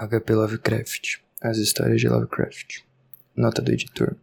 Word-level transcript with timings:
H.P. 0.00 0.32
Lovecraft 0.32 1.16
As 1.42 1.58
Histórias 1.58 2.00
de 2.00 2.08
Lovecraft 2.08 2.82
Nota 3.34 3.60
do 3.60 3.72
editor 3.72 4.14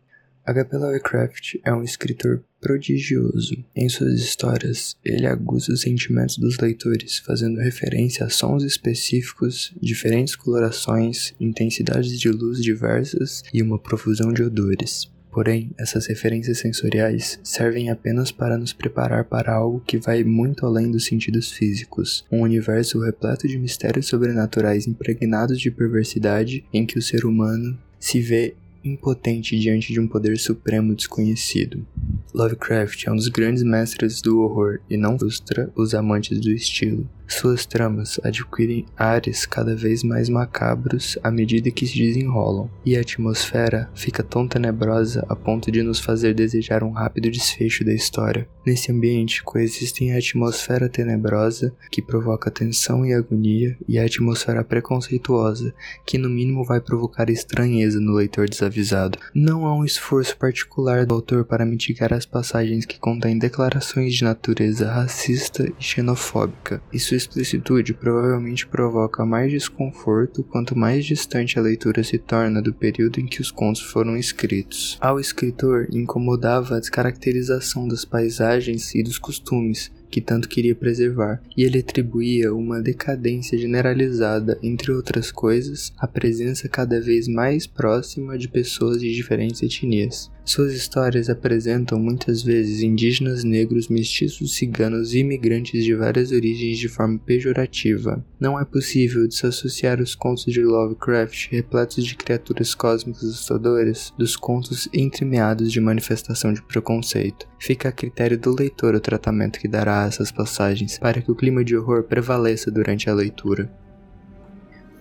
H.P. 0.46 0.78
Lovecraft 0.78 1.56
é 1.66 1.74
um 1.74 1.84
escritor 1.84 2.42
prodigioso. 2.62 3.62
Em 3.76 3.90
suas 3.90 4.22
histórias, 4.22 4.96
ele 5.04 5.28
aguça 5.28 5.74
os 5.74 5.82
sentimentos 5.82 6.38
dos 6.38 6.60
leitores, 6.60 7.18
fazendo 7.18 7.60
referência 7.60 8.26
a 8.26 8.30
sons 8.30 8.64
específicos, 8.64 9.74
diferentes 9.82 10.36
colorações, 10.36 11.34
intensidades 11.42 12.18
de 12.18 12.30
luz 12.30 12.62
diversas 12.62 13.44
e 13.54 13.62
uma 13.62 13.78
profusão 13.78 14.32
de 14.32 14.44
odores. 14.44 15.12
Porém, 15.36 15.72
essas 15.78 16.08
referências 16.08 16.60
sensoriais 16.60 17.42
servem 17.44 17.90
apenas 17.90 18.32
para 18.32 18.58
nos 18.58 18.72
preparar 18.72 19.26
para 19.26 19.54
algo 19.54 19.84
que 19.86 19.98
vai 19.98 20.24
muito 20.24 20.66
além 20.66 20.90
dos 20.90 21.04
sentidos 21.04 21.52
físicos, 21.52 22.24
um 22.32 22.40
universo 22.40 23.02
repleto 23.02 23.46
de 23.46 23.60
mistérios 23.60 24.06
sobrenaturais 24.06 24.88
impregnados 24.88 25.60
de 25.60 25.70
perversidade 25.70 26.64
em 26.72 26.86
que 26.86 26.98
o 26.98 27.02
ser 27.02 27.26
humano 27.26 27.78
se 28.00 28.22
vê 28.22 28.56
impotente 28.82 29.60
diante 29.60 29.92
de 29.92 30.00
um 30.00 30.08
poder 30.08 30.38
supremo 30.38 30.96
desconhecido. 30.96 31.86
Lovecraft 32.34 33.06
é 33.08 33.12
um 33.12 33.16
dos 33.16 33.30
grandes 33.30 33.64
mestres 33.64 34.22
do 34.22 34.42
horror 34.42 34.80
e 34.90 34.98
não 34.98 35.18
frustra 35.18 35.72
os 35.76 35.94
amantes 35.94 36.40
do 36.40 36.52
estilo. 36.52 37.08
Suas 37.28 37.66
tramas 37.66 38.20
adquirem 38.24 38.86
ares 38.96 39.46
cada 39.46 39.76
vez 39.76 40.04
mais 40.04 40.30
macabros 40.30 41.18
à 41.24 41.32
medida 41.32 41.72
que 41.72 41.88
se 41.88 41.98
desenrolam, 41.98 42.70
e 42.86 42.96
a 42.96 43.02
atmosfera 43.02 43.90
fica 43.96 44.22
tão 44.22 44.48
tenebrosa 44.48 45.26
a 45.28 45.36
ponto 45.36 45.72
de 45.72 45.82
nos 45.82 46.00
fazer 46.00 46.36
desejar 46.36 46.84
um 46.84 46.92
rápido 46.92 47.32
desfecho 47.32 47.84
da 47.84 47.94
história. 47.94 48.48
Nesse 48.66 48.92
ambiente 48.92 49.44
coexistem 49.44 50.14
a 50.14 50.18
atmosfera 50.18 50.88
tenebrosa, 50.88 51.74
que 51.92 52.02
provoca 52.02 52.52
tensão 52.52 53.06
e 53.06 53.14
agonia, 53.14 53.76
e 53.88 53.98
a 53.98 54.06
atmosfera 54.06 54.64
preconceituosa, 54.64 55.74
que 56.06 56.18
no 56.18 56.30
mínimo 56.30 56.64
vai 56.64 56.80
provocar 56.80 57.30
estranheza 57.30 58.00
no 58.00 58.14
leitor 58.14 58.48
desavisado. 58.48 59.18
Não 59.34 59.66
há 59.66 59.76
um 59.76 59.84
esforço 59.84 60.38
particular 60.38 61.06
do 61.06 61.16
autor 61.16 61.44
para 61.44 61.66
mitigar 61.66 62.14
as 62.16 62.26
passagens 62.26 62.86
que 62.86 63.00
contêm 63.00 63.38
declarações 63.38 64.14
de 64.14 64.24
natureza 64.24 64.92
racista 64.92 65.66
e 65.80 65.84
xenofóbica. 65.84 66.82
Isso 66.92 67.06
sua 67.06 67.18
explicitude 67.18 67.94
provavelmente 67.94 68.66
provoca 68.66 69.26
mais 69.26 69.52
desconforto 69.52 70.44
quanto 70.44 70.78
mais 70.78 71.06
distante 71.06 71.58
a 71.58 71.62
leitura 71.62 72.04
se 72.04 72.18
torna 72.18 72.62
do 72.62 72.74
período 72.74 73.20
em 73.20 73.26
que 73.26 73.42
os 73.42 73.52
contos 73.52 73.82
foram 73.82 74.18
escritos. 74.18 74.98
Ao 75.00 75.20
escritor 75.20 75.88
incomodava 75.92 76.76
a 76.76 76.80
descaracterização 76.80 77.88
das 77.88 78.04
paisagens 78.04 78.94
e 78.96 79.04
dos 79.04 79.20
costumes, 79.20 79.92
que 80.10 80.22
tanto 80.22 80.50
queria 80.50 80.76
preservar, 80.76 81.42
e 81.56 81.64
ele 81.64 81.80
atribuía 81.80 82.54
uma 82.54 82.82
decadência 82.82 83.58
generalizada, 83.58 84.58
entre 84.64 84.92
outras 84.92 85.32
coisas, 85.32 85.94
à 85.98 86.08
presença 86.08 86.68
cada 86.68 87.00
vez 87.00 87.28
mais 87.28 87.68
próxima 87.68 88.38
de 88.38 88.48
pessoas 88.48 89.00
de 89.02 89.14
diferentes 89.14 89.62
etnias. 89.62 90.32
Suas 90.46 90.74
histórias 90.74 91.28
apresentam 91.28 92.00
muitas 92.00 92.44
vezes 92.44 92.84
indígenas 92.84 93.44
negros, 93.44 93.90
mestiços, 93.90 94.56
ciganos 94.56 95.12
e 95.16 95.20
imigrantes 95.20 95.84
de 95.84 95.96
várias 95.96 96.32
origens 96.32 96.78
de 96.78 96.88
forma 96.88 97.18
pejorativa. 97.18 98.24
Não 98.40 98.60
é 98.60 98.64
possível 98.64 99.28
desassociar 99.28 100.00
os 100.00 100.14
contos 100.14 100.46
de 100.46 100.62
Lovecraft, 100.62 101.50
repletos 101.50 102.06
de 102.06 102.16
criaturas 102.16 102.76
cósmicas 102.76 103.24
assustadoras, 103.24 104.14
dos 104.20 104.36
contos 104.36 104.88
entremeados 104.94 105.72
de 105.72 105.82
manifestação 105.82 106.54
de 106.54 106.62
preconceito. 106.62 107.48
Fica 107.60 107.90
a 107.90 107.92
critério 107.92 108.38
do 108.38 108.56
leitor 108.56 108.94
o 108.94 109.00
tratamento 109.00 109.60
que 109.60 109.68
dará 109.68 110.04
a 110.04 110.08
essas 110.08 110.32
passagens, 110.32 111.00
para 111.00 111.24
que 111.24 111.32
o 111.32 111.36
clima 111.36 111.64
de 111.64 111.76
horror 111.76 112.04
prevaleça 112.04 112.70
durante 112.70 113.10
a 113.10 113.16
leitura. 113.16 113.68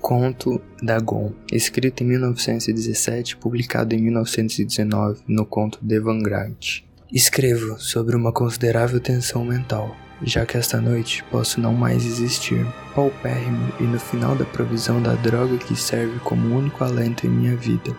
Conto 0.04 0.60
Dagon, 0.82 1.32
escrito 1.50 2.02
em 2.02 2.06
1917 2.08 3.38
publicado 3.38 3.94
em 3.94 4.02
1919 4.02 5.22
no 5.26 5.46
conto 5.46 5.78
de 5.80 5.98
Vanguard. 5.98 6.84
Escrevo 7.10 7.80
sobre 7.80 8.14
uma 8.14 8.30
considerável 8.30 9.00
tensão 9.00 9.42
mental, 9.46 9.96
já 10.22 10.44
que 10.44 10.58
esta 10.58 10.78
noite 10.78 11.24
posso 11.30 11.58
não 11.58 11.72
mais 11.72 12.04
existir, 12.04 12.66
paupérrimo 12.94 13.72
e 13.80 13.84
no 13.84 13.98
final 13.98 14.36
da 14.36 14.44
provisão 14.44 15.02
da 15.02 15.14
droga 15.14 15.56
que 15.56 15.74
serve 15.74 16.18
como 16.18 16.54
único 16.54 16.84
alento 16.84 17.26
em 17.26 17.30
minha 17.30 17.56
vida. 17.56 17.96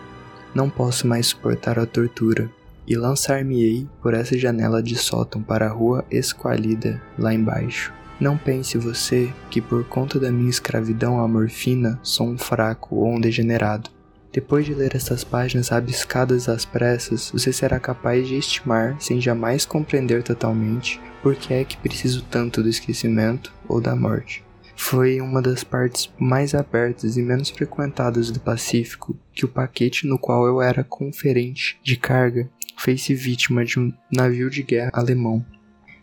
Não 0.54 0.70
posso 0.70 1.08
mais 1.08 1.26
suportar 1.26 1.76
a 1.76 1.86
tortura, 1.86 2.48
e 2.86 2.96
lançar-me-ei 2.96 3.84
por 4.00 4.14
essa 4.14 4.38
janela 4.38 4.80
de 4.80 4.94
sótão 4.94 5.42
para 5.42 5.66
a 5.66 5.72
rua 5.72 6.04
esqualida 6.08 7.02
lá 7.18 7.34
embaixo. 7.34 7.92
Não 8.18 8.38
pense 8.38 8.78
você 8.78 9.30
que 9.50 9.60
por 9.60 9.84
conta 9.84 10.18
da 10.18 10.32
minha 10.32 10.48
escravidão 10.48 11.20
à 11.20 11.28
morfina 11.28 12.00
sou 12.02 12.26
um 12.26 12.38
fraco 12.38 12.96
ou 12.96 13.14
um 13.14 13.20
degenerado. 13.20 13.90
Depois 14.32 14.64
de 14.64 14.74
ler 14.74 14.94
essas 14.94 15.22
páginas 15.22 15.68
rabiscadas 15.68 16.48
às 16.48 16.64
pressas, 16.64 17.30
você 17.30 17.52
será 17.52 17.78
capaz 17.78 18.26
de 18.26 18.36
estimar, 18.36 18.96
sem 19.00 19.20
jamais 19.20 19.66
compreender 19.66 20.22
totalmente, 20.22 21.00
por 21.22 21.34
que 21.34 21.52
é 21.52 21.64
que 21.64 21.76
preciso 21.76 22.22
tanto 22.30 22.62
do 22.62 22.68
esquecimento 22.68 23.52
ou 23.68 23.80
da 23.80 23.94
morte. 23.94 24.42
Foi 24.74 25.20
uma 25.20 25.40
das 25.40 25.64
partes 25.64 26.10
mais 26.18 26.54
abertas 26.54 27.16
e 27.16 27.22
menos 27.22 27.50
frequentadas 27.50 28.30
do 28.30 28.40
Pacífico 28.40 29.16
que 29.32 29.44
o 29.44 29.48
paquete 29.48 30.06
no 30.06 30.18
qual 30.18 30.46
eu 30.46 30.60
era 30.60 30.84
conferente 30.84 31.78
de 31.82 31.96
carga 31.96 32.48
fez-se 32.78 33.14
vítima 33.14 33.64
de 33.64 33.78
um 33.78 33.92
navio 34.12 34.50
de 34.50 34.62
guerra 34.62 34.90
alemão 34.92 35.44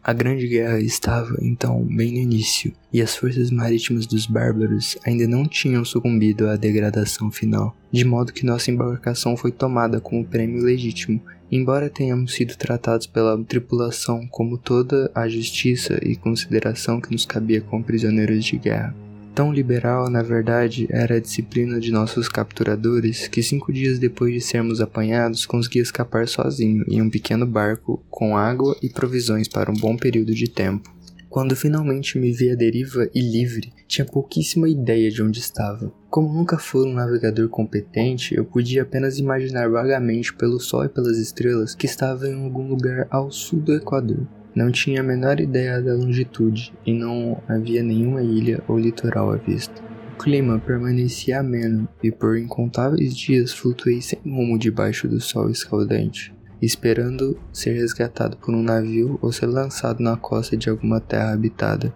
a 0.03 0.11
Grande 0.11 0.47
Guerra 0.47 0.79
estava, 0.81 1.37
então, 1.41 1.81
bem 1.81 2.11
no 2.11 2.17
início, 2.17 2.73
e 2.91 3.01
as 3.01 3.15
forças 3.15 3.49
marítimas 3.49 4.05
dos 4.05 4.25
bárbaros 4.25 4.97
ainda 5.05 5.25
não 5.25 5.47
tinham 5.47 5.85
sucumbido 5.85 6.49
à 6.49 6.57
degradação 6.57 7.31
final, 7.31 7.73
de 7.89 8.03
modo 8.03 8.33
que 8.33 8.45
nossa 8.45 8.69
embarcação 8.69 9.37
foi 9.37 9.51
tomada 9.51 10.01
como 10.01 10.25
prêmio 10.25 10.61
legítimo, 10.61 11.21
embora 11.49 11.89
tenhamos 11.89 12.33
sido 12.33 12.57
tratados 12.57 13.07
pela 13.07 13.41
tripulação 13.45 14.27
como 14.27 14.57
toda 14.57 15.09
a 15.15 15.29
justiça 15.29 15.97
e 16.03 16.17
consideração 16.17 16.99
que 16.99 17.11
nos 17.11 17.25
cabia 17.25 17.61
como 17.61 17.83
prisioneiros 17.83 18.43
de 18.43 18.57
guerra. 18.57 19.02
Tão 19.33 19.51
liberal, 19.51 20.11
na 20.11 20.21
verdade, 20.21 20.87
era 20.91 21.15
a 21.15 21.19
disciplina 21.19 21.79
de 21.79 21.91
nossos 21.91 22.29
capturadores 22.29 23.27
que 23.27 23.41
cinco 23.41 23.73
dias 23.73 23.97
depois 23.97 24.31
de 24.31 24.39
sermos 24.39 24.79
apanhados 24.79 25.47
consegui 25.47 25.79
escapar 25.79 26.27
sozinho 26.27 26.85
em 26.87 27.01
um 27.01 27.09
pequeno 27.09 27.47
barco 27.47 27.99
com 28.11 28.37
água 28.37 28.77
e 28.79 28.89
provisões 28.89 29.47
para 29.47 29.71
um 29.71 29.73
bom 29.73 29.97
período 29.97 30.35
de 30.35 30.47
tempo. 30.47 30.93
Quando 31.31 31.55
finalmente 31.55 32.19
me 32.19 32.31
vi 32.31 32.51
à 32.51 32.55
deriva 32.55 33.09
e 33.11 33.19
livre, 33.19 33.73
tinha 33.87 34.05
pouquíssima 34.05 34.69
ideia 34.69 35.09
de 35.09 35.23
onde 35.23 35.39
estava. 35.39 35.91
Como 36.11 36.31
nunca 36.31 36.59
fui 36.59 36.87
um 36.87 36.93
navegador 36.93 37.49
competente, 37.49 38.35
eu 38.35 38.45
podia 38.45 38.83
apenas 38.83 39.17
imaginar 39.17 39.67
vagamente 39.67 40.31
pelo 40.31 40.59
sol 40.59 40.85
e 40.85 40.89
pelas 40.89 41.17
estrelas 41.17 41.73
que 41.73 41.87
estava 41.87 42.27
em 42.27 42.43
algum 42.43 42.67
lugar 42.67 43.07
ao 43.09 43.31
sul 43.31 43.59
do 43.59 43.73
Equador. 43.73 44.27
Não 44.55 44.71
tinha 44.71 45.01
a 45.01 45.03
menor 45.03 45.39
ideia 45.39 45.81
da 45.81 45.93
longitude 45.93 46.73
e 46.85 46.93
não 46.93 47.41
havia 47.47 47.81
nenhuma 47.81 48.21
ilha 48.21 48.61
ou 48.67 48.77
litoral 48.77 49.31
à 49.31 49.37
vista. 49.37 49.81
O 50.13 50.17
clima 50.23 50.59
permanecia 50.59 51.39
ameno 51.39 51.87
e 52.03 52.11
por 52.11 52.37
incontáveis 52.37 53.17
dias 53.17 53.51
flutuei 53.51 54.01
sem 54.01 54.19
rumo 54.23 54.59
debaixo 54.59 55.07
do 55.07 55.19
sol 55.19 55.49
escaldante, 55.49 56.33
esperando 56.61 57.39
ser 57.51 57.73
resgatado 57.73 58.37
por 58.37 58.53
um 58.53 58.61
navio 58.61 59.17
ou 59.21 59.31
ser 59.31 59.47
lançado 59.47 60.03
na 60.03 60.15
costa 60.15 60.55
de 60.55 60.69
alguma 60.69 60.99
terra 60.99 61.33
habitada 61.33 61.93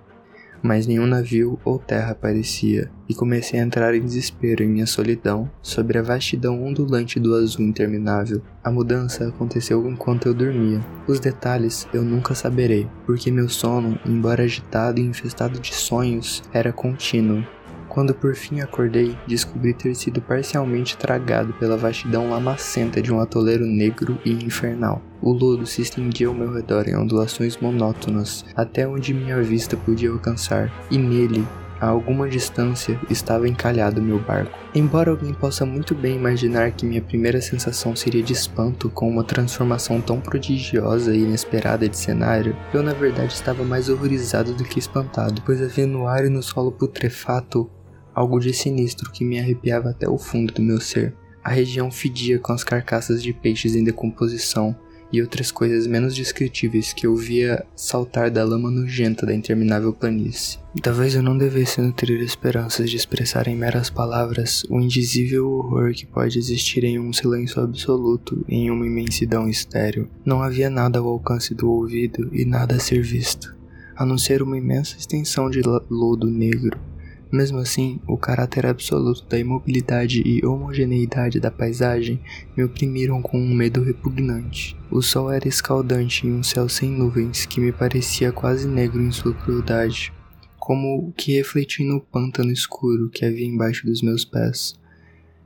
mas 0.68 0.86
nenhum 0.86 1.08
navio 1.08 1.58
ou 1.64 1.80
terra 1.80 2.12
aparecia, 2.12 2.92
e 3.08 3.16
comecei 3.16 3.58
a 3.58 3.64
entrar 3.64 3.96
em 3.96 4.04
desespero 4.04 4.62
em 4.62 4.68
minha 4.68 4.86
solidão, 4.86 5.50
sobre 5.62 5.98
a 5.98 6.02
vastidão 6.02 6.62
ondulante 6.62 7.22
do 7.22 7.34
azul 7.34 7.66
interminável. 7.66 8.42
A 8.62 8.70
mudança 8.70 9.30
aconteceu 9.30 9.88
enquanto 9.88 10.28
eu 10.28 10.34
dormia. 10.34 10.84
Os 11.08 11.22
detalhes 11.22 11.88
eu 11.94 12.04
nunca 12.04 12.36
saberei, 12.36 12.86
porque 13.06 13.32
meu 13.32 13.48
sono, 13.48 13.98
embora 14.06 14.44
agitado 14.44 15.00
e 15.00 15.04
infestado 15.04 15.58
de 15.58 15.74
sonhos, 15.74 16.44
era 16.52 16.74
contínuo. 16.74 17.46
Quando 17.98 18.14
por 18.14 18.36
fim 18.36 18.62
acordei, 18.62 19.18
descobri 19.28 19.74
ter 19.74 19.96
sido 19.96 20.22
parcialmente 20.22 20.96
tragado 20.96 21.52
pela 21.54 21.76
vastidão 21.76 22.30
lamacenta 22.30 23.02
de 23.02 23.12
um 23.12 23.20
atoleiro 23.20 23.66
negro 23.66 24.20
e 24.24 24.34
infernal. 24.34 25.02
O 25.20 25.32
lodo 25.32 25.66
se 25.66 25.82
estendia 25.82 26.28
ao 26.28 26.34
meu 26.36 26.54
redor 26.54 26.88
em 26.88 26.96
ondulações 26.96 27.58
monótonas, 27.58 28.46
até 28.56 28.88
onde 28.88 29.16
minha 29.16 29.42
vista 29.42 29.76
podia 29.76 30.12
alcançar, 30.12 30.72
e 30.92 30.98
nele, 31.00 31.44
a 31.82 31.88
alguma 31.88 32.30
distância, 32.30 33.00
estava 33.10 33.50
encalhado 33.50 34.00
meu 34.00 34.20
barco. 34.20 34.56
Embora 34.76 35.10
alguém 35.10 35.34
possa 35.34 35.66
muito 35.66 35.96
bem 35.96 36.18
imaginar 36.18 36.74
que 36.74 36.86
minha 36.86 37.02
primeira 37.02 37.42
sensação 37.42 37.96
seria 37.96 38.22
de 38.22 38.32
espanto 38.32 38.92
com 38.92 39.10
uma 39.10 39.24
transformação 39.24 40.00
tão 40.00 40.22
prodigiosa 40.22 41.16
e 41.16 41.24
inesperada 41.24 41.90
de 41.90 41.98
cenário, 41.98 42.56
eu 42.72 42.84
na 42.84 42.94
verdade 42.94 43.34
estava 43.34 43.64
mais 43.64 43.90
horrorizado 43.90 44.54
do 44.54 44.64
que 44.64 44.78
espantado, 44.78 45.42
pois 45.44 45.64
havia 45.64 45.88
no 45.88 46.08
ar 46.08 46.26
e 46.26 46.30
no 46.30 46.44
solo 46.44 46.72
putrefato 46.72 47.68
algo 48.18 48.40
de 48.40 48.52
sinistro 48.52 49.12
que 49.12 49.24
me 49.24 49.38
arrepiava 49.38 49.92
até 49.92 50.10
o 50.10 50.18
fundo 50.18 50.52
do 50.52 50.60
meu 50.60 50.82
ser. 50.82 51.14
A 51.44 51.52
região 51.52 51.92
fedia 51.92 52.40
com 52.40 52.52
as 52.52 52.64
carcaças 52.64 53.22
de 53.22 53.32
peixes 53.32 53.76
em 53.76 53.84
decomposição 53.84 54.76
e 55.14 55.22
outras 55.22 55.52
coisas 55.52 55.86
menos 55.86 56.16
descritíveis 56.16 56.92
que 56.94 57.06
eu 57.06 57.16
via 57.16 57.64
saltar 57.76 58.32
da 58.32 58.44
lama 58.44 58.72
nojenta 58.72 59.24
da 59.24 59.36
interminável 59.36 59.94
planície. 59.94 60.58
Talvez 60.82 61.14
eu 61.14 61.22
não 61.22 61.38
devesse 61.38 61.80
nutrir 61.80 62.20
esperanças 62.22 62.90
de 62.90 62.98
expressar 62.98 63.48
em 63.48 63.56
meras 63.56 63.92
palavras 63.92 64.64
o 64.68 64.82
indizível 64.82 65.52
horror 65.52 65.94
que 65.94 66.08
pode 66.08 66.40
existir 66.40 66.84
em 66.84 67.00
um 67.00 67.14
silêncio 67.14 67.62
absoluto, 67.62 68.44
em 68.50 68.72
uma 68.72 68.88
imensidão 68.88 69.48
estéril. 69.48 70.10
Não 70.26 70.42
havia 70.42 70.72
nada 70.72 70.98
ao 70.98 71.08
alcance 71.08 71.54
do 71.54 71.72
ouvido 71.72 72.32
e 72.34 72.44
nada 72.46 72.78
a 72.78 72.80
ser 72.80 73.04
visto, 73.04 73.56
a 73.96 74.04
não 74.04 74.18
ser 74.18 74.42
uma 74.42 74.58
imensa 74.58 74.98
extensão 74.98 75.52
de 75.52 75.62
lodo 75.62 76.26
negro 76.26 76.78
mesmo 77.32 77.58
assim, 77.58 78.00
o 78.08 78.18
caráter 78.18 78.66
absoluto 78.66 79.26
da 79.28 79.38
imobilidade 79.38 80.22
e 80.26 80.46
homogeneidade 80.46 81.40
da 81.40 81.52
paisagem 81.52 82.20
me 82.56 82.64
oprimiram 82.64 83.22
com 83.22 83.40
um 83.40 83.54
medo 83.54 83.82
repugnante. 83.84 84.78
O 84.90 85.02
sol 85.02 85.32
era 85.32 85.48
escaldante 85.48 86.26
em 86.26 86.34
um 86.34 86.44
céu 86.44 86.70
sem 86.70 86.90
nuvens 86.90 87.46
que 87.46 87.60
me 87.60 87.72
parecia 87.72 88.32
quase 88.32 88.68
negro 88.68 89.02
em 89.02 89.12
sua 89.12 89.34
crueldade, 89.34 90.14
como 90.58 91.14
que 91.16 91.34
refletindo 91.34 91.98
o 91.98 92.02
pântano 92.02 92.52
escuro 92.52 93.10
que 93.10 93.26
havia 93.26 93.46
embaixo 93.46 93.86
dos 93.86 94.02
meus 94.02 94.26
pés. 94.26 94.78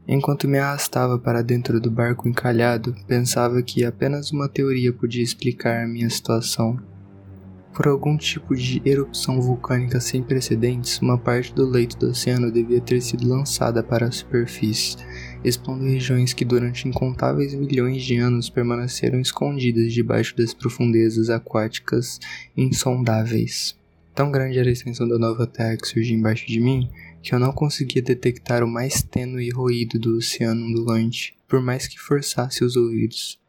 Enquanto 0.07 0.47
me 0.47 0.57
arrastava 0.57 1.17
para 1.19 1.41
dentro 1.41 1.79
do 1.79 1.91
barco 1.91 2.27
encalhado, 2.27 2.95
pensava 3.07 3.61
que 3.61 3.85
apenas 3.85 4.31
uma 4.31 4.49
teoria 4.49 4.91
podia 4.91 5.23
explicar 5.23 5.87
minha 5.87 6.09
situação. 6.09 6.79
Por 7.73 7.87
algum 7.87 8.17
tipo 8.17 8.53
de 8.53 8.81
erupção 8.83 9.41
vulcânica 9.41 10.01
sem 10.01 10.21
precedentes, 10.21 10.99
uma 10.99 11.17
parte 11.17 11.53
do 11.53 11.65
leito 11.65 11.97
do 11.97 12.09
oceano 12.09 12.51
devia 12.51 12.81
ter 12.81 13.01
sido 13.01 13.27
lançada 13.27 13.81
para 13.81 14.07
a 14.07 14.11
superfície, 14.11 14.97
expondo 15.43 15.85
regiões 15.85 16.33
que 16.33 16.43
durante 16.43 16.87
incontáveis 16.87 17.53
milhões 17.53 18.03
de 18.03 18.17
anos 18.17 18.49
permaneceram 18.49 19.21
escondidas 19.21 19.93
debaixo 19.93 20.35
das 20.35 20.53
profundezas 20.53 21.29
aquáticas 21.29 22.19
insondáveis. 22.57 23.75
Tão 24.13 24.29
grande 24.29 24.59
era 24.59 24.67
a 24.67 24.73
extensão 24.73 25.07
da 25.07 25.17
nova 25.17 25.47
terra 25.47 25.77
que 25.77 25.87
surgia 25.87 26.15
embaixo 26.15 26.45
de 26.45 26.59
mim 26.59 26.89
que 27.23 27.33
eu 27.33 27.39
não 27.39 27.53
conseguia 27.53 28.01
detectar 28.01 28.63
o 28.63 28.67
mais 28.67 29.01
tênue 29.01 29.49
ruído 29.49 29.97
do 29.97 30.17
oceano 30.17 30.65
ondulante, 30.65 31.37
por 31.47 31.61
mais 31.61 31.87
que 31.87 31.99
forçasse 31.99 32.63
os 32.63 32.75
ouvidos. 32.75 33.40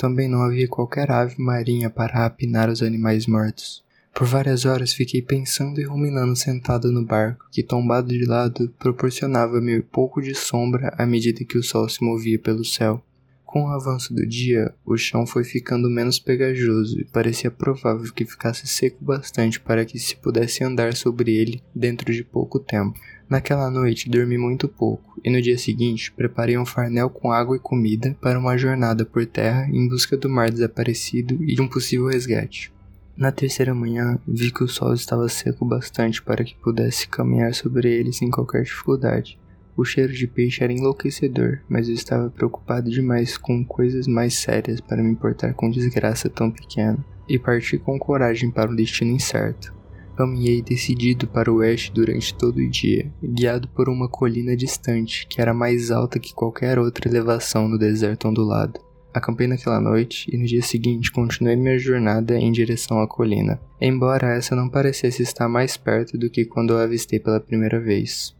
Também 0.00 0.30
não 0.30 0.40
havia 0.40 0.66
qualquer 0.66 1.10
ave 1.10 1.34
marinha 1.38 1.90
para 1.90 2.14
rapinar 2.14 2.70
os 2.70 2.82
animais 2.82 3.26
mortos. 3.26 3.84
Por 4.14 4.26
várias 4.26 4.64
horas 4.64 4.94
fiquei 4.94 5.20
pensando 5.20 5.78
e 5.78 5.84
ruminando 5.84 6.34
sentado 6.34 6.90
no 6.90 7.04
barco, 7.04 7.46
que 7.52 7.62
tombado 7.62 8.08
de 8.08 8.24
lado 8.24 8.74
proporcionava-me 8.78 9.82
pouco 9.82 10.22
de 10.22 10.34
sombra 10.34 10.94
à 10.96 11.04
medida 11.04 11.44
que 11.44 11.58
o 11.58 11.62
sol 11.62 11.86
se 11.86 12.02
movia 12.02 12.38
pelo 12.38 12.64
céu. 12.64 13.04
Com 13.44 13.64
o 13.64 13.72
avanço 13.72 14.14
do 14.14 14.26
dia, 14.26 14.74
o 14.86 14.96
chão 14.96 15.26
foi 15.26 15.44
ficando 15.44 15.90
menos 15.90 16.18
pegajoso 16.18 16.98
e 16.98 17.04
parecia 17.04 17.50
provável 17.50 18.10
que 18.10 18.24
ficasse 18.24 18.66
seco 18.66 19.04
bastante 19.04 19.60
para 19.60 19.84
que 19.84 19.98
se 19.98 20.16
pudesse 20.16 20.64
andar 20.64 20.94
sobre 20.94 21.34
ele 21.34 21.62
dentro 21.74 22.10
de 22.10 22.24
pouco 22.24 22.58
tempo. 22.58 22.98
Naquela 23.30 23.70
noite 23.70 24.10
dormi 24.10 24.36
muito 24.36 24.66
pouco 24.66 25.20
e 25.22 25.30
no 25.30 25.40
dia 25.40 25.56
seguinte 25.56 26.10
preparei 26.10 26.58
um 26.58 26.66
farnel 26.66 27.08
com 27.08 27.30
água 27.30 27.54
e 27.54 27.60
comida 27.60 28.16
para 28.20 28.36
uma 28.36 28.58
jornada 28.58 29.04
por 29.04 29.24
terra 29.24 29.68
em 29.70 29.86
busca 29.86 30.16
do 30.16 30.28
mar 30.28 30.50
desaparecido 30.50 31.38
e 31.44 31.54
de 31.54 31.62
um 31.62 31.68
possível 31.68 32.08
resgate. 32.08 32.72
Na 33.16 33.30
terceira 33.30 33.72
manhã, 33.72 34.18
vi 34.26 34.50
que 34.50 34.64
o 34.64 34.68
sol 34.68 34.94
estava 34.94 35.28
seco 35.28 35.64
bastante 35.64 36.20
para 36.20 36.42
que 36.42 36.56
pudesse 36.56 37.06
caminhar 37.06 37.54
sobre 37.54 37.88
ele 37.88 38.12
sem 38.12 38.32
qualquer 38.32 38.64
dificuldade. 38.64 39.38
O 39.76 39.84
cheiro 39.84 40.12
de 40.12 40.26
peixe 40.26 40.64
era 40.64 40.72
enlouquecedor, 40.72 41.60
mas 41.68 41.88
eu 41.88 41.94
estava 41.94 42.30
preocupado 42.30 42.90
demais 42.90 43.38
com 43.38 43.64
coisas 43.64 44.08
mais 44.08 44.34
sérias 44.34 44.80
para 44.80 45.04
me 45.04 45.10
importar 45.12 45.54
com 45.54 45.70
desgraça 45.70 46.28
tão 46.28 46.50
pequena, 46.50 46.98
e 47.28 47.38
parti 47.38 47.78
com 47.78 47.96
coragem 47.96 48.50
para 48.50 48.70
um 48.70 48.74
destino 48.74 49.12
incerto. 49.12 49.72
Caminhei 50.20 50.60
decidido 50.60 51.26
para 51.26 51.50
o 51.50 51.60
oeste 51.60 51.90
durante 51.90 52.34
todo 52.34 52.58
o 52.58 52.68
dia, 52.68 53.10
guiado 53.24 53.66
por 53.68 53.88
uma 53.88 54.06
colina 54.06 54.54
distante 54.54 55.26
que 55.26 55.40
era 55.40 55.54
mais 55.54 55.90
alta 55.90 56.18
que 56.18 56.34
qualquer 56.34 56.78
outra 56.78 57.08
elevação 57.08 57.66
no 57.66 57.78
deserto 57.78 58.28
ondulado. 58.28 58.78
Acampei 59.14 59.46
naquela 59.46 59.80
noite 59.80 60.30
e 60.30 60.36
no 60.36 60.44
dia 60.44 60.60
seguinte 60.60 61.10
continuei 61.10 61.56
minha 61.56 61.78
jornada 61.78 62.36
em 62.36 62.52
direção 62.52 63.00
à 63.00 63.08
colina, 63.08 63.58
embora 63.80 64.36
essa 64.36 64.54
não 64.54 64.68
parecesse 64.68 65.22
estar 65.22 65.48
mais 65.48 65.78
perto 65.78 66.18
do 66.18 66.28
que 66.28 66.44
quando 66.44 66.76
a 66.76 66.82
avistei 66.82 67.18
pela 67.18 67.40
primeira 67.40 67.80
vez. 67.80 68.36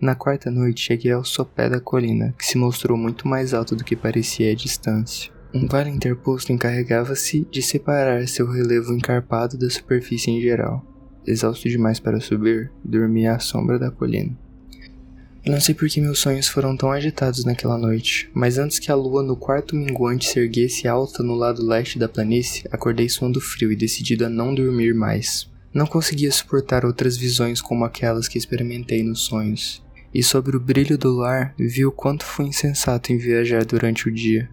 Na 0.00 0.14
quarta 0.14 0.52
noite 0.52 0.82
cheguei 0.82 1.10
ao 1.10 1.24
sopé 1.24 1.68
da 1.68 1.80
colina, 1.80 2.32
que 2.38 2.46
se 2.46 2.56
mostrou 2.56 2.96
muito 2.96 3.26
mais 3.26 3.52
alto 3.52 3.74
do 3.74 3.82
que 3.82 3.96
parecia 3.96 4.52
à 4.52 4.54
distância. 4.54 5.32
Um 5.52 5.66
vale 5.66 5.90
interposto 5.90 6.52
encarregava-se 6.52 7.44
de 7.50 7.60
separar 7.60 8.28
seu 8.28 8.48
relevo 8.48 8.94
encarpado 8.94 9.58
da 9.58 9.68
superfície 9.68 10.30
em 10.30 10.40
geral 10.40 10.86
exausto 11.28 11.68
demais 11.68 12.00
para 12.00 12.20
subir, 12.20 12.70
dormi 12.84 13.26
à 13.26 13.38
sombra 13.38 13.78
da 13.78 13.90
colina. 13.90 14.36
não 15.46 15.60
sei 15.60 15.74
por 15.74 15.88
que 15.88 16.00
meus 16.00 16.18
sonhos 16.18 16.48
foram 16.48 16.76
tão 16.76 16.90
agitados 16.90 17.44
naquela 17.44 17.78
noite, 17.78 18.30
mas 18.34 18.58
antes 18.58 18.78
que 18.78 18.90
a 18.90 18.94
lua 18.94 19.22
no 19.22 19.36
quarto 19.36 19.74
minguante 19.74 20.28
se 20.28 20.38
erguesse 20.38 20.86
alta 20.86 21.22
no 21.22 21.34
lado 21.34 21.64
leste 21.64 21.98
da 21.98 22.08
planície, 22.08 22.64
acordei 22.70 23.08
suando 23.08 23.40
frio 23.40 23.72
e 23.72 23.76
decidido 23.76 24.26
a 24.26 24.28
não 24.28 24.54
dormir 24.54 24.94
mais. 24.94 25.50
Não 25.72 25.86
conseguia 25.86 26.32
suportar 26.32 26.84
outras 26.84 27.16
visões 27.16 27.60
como 27.60 27.84
aquelas 27.84 28.26
que 28.26 28.38
experimentei 28.38 29.02
nos 29.02 29.20
sonhos, 29.20 29.82
e 30.12 30.22
sobre 30.22 30.56
o 30.56 30.60
brilho 30.60 30.98
do 30.98 31.10
luar 31.10 31.54
vi 31.58 31.84
o 31.84 31.92
quanto 31.92 32.24
fui 32.24 32.46
insensato 32.46 33.12
em 33.12 33.18
viajar 33.18 33.64
durante 33.64 34.08
o 34.08 34.12
dia. 34.12 34.48